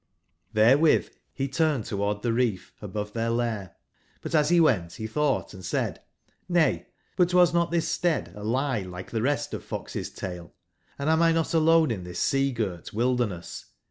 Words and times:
''^RGRBCdl^R 0.55 1.11
he 1.31 1.47
turned 1.47 1.85
toward 1.85 2.23
the 2.23 2.33
reef 2.33 2.73
above 2.81 3.13
their 3.13 3.29
lair, 3.29 3.75
but 4.21 4.33
as 4.33 4.49
he 4.49 4.59
went, 4.59 4.93
he 4.93 5.05
thought 5.05 5.53
and 5.53 5.63
said: 5.63 6.01
'']Vay, 6.49 6.87
but 7.15 7.35
was 7.35 7.53
not 7.53 7.69
this 7.69 7.87
Stead 7.87 8.31
a 8.35 8.43
lie 8.43 8.79
like 8.81 9.11
the 9.11 9.21
rest 9.21 9.53
of 9.53 9.63
fox's 9.63 10.09
tale?and 10.09 11.07
am 11.07 11.19
Xnot 11.19 11.53
alone 11.53 11.91
in 11.91 12.03
this 12.03 12.17
sea/girt 12.19 12.91
wilderness 12.91 13.65